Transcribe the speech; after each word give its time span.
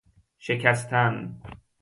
شکستن 0.39 1.35